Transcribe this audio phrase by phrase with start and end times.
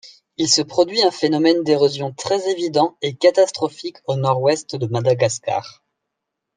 [0.37, 5.83] Il se produit un phénomène d'érosion très évident et catastrophique au nord-ouest de Madagascar.